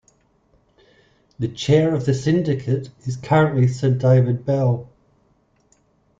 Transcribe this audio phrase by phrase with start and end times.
[1.37, 4.89] The Chair of the Syndicate is currently Sir David Bell.